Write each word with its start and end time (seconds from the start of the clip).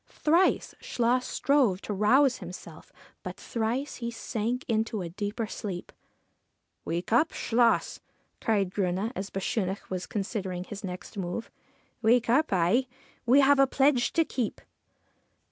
Thrice 0.07 0.73
Chluas 0.81 1.25
strove 1.27 1.79
to 1.81 1.93
rouse 1.93 2.39
himself, 2.39 2.91
but 3.21 3.37
thrice 3.37 3.97
he 3.97 4.09
sank 4.09 4.65
into 4.67 5.03
a 5.03 5.09
deeper 5.09 5.45
sleep.' 5.45 5.91
Wake 6.85 7.13
up, 7.13 7.29
Chluas!' 7.29 7.99
cried 8.41 8.73
Grunne, 8.73 9.11
as 9.15 9.29
Bechunach 9.29 9.91
was 9.91 10.07
con 10.07 10.23
sidering 10.23 10.65
his 10.65 10.83
next 10.83 11.17
move.' 11.19 11.51
Wake 12.01 12.29
up 12.31 12.51
I 12.51 12.87
We 13.27 13.41
have 13.41 13.59
a 13.59 13.67
pledge 13.67 14.11
to 14.13 14.25
keep.' 14.25 14.59